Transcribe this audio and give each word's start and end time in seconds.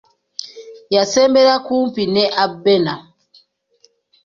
Yasembera 0.95 1.53
kumpi 1.65 2.03
ne 2.13 2.23
Abena. 2.43 2.93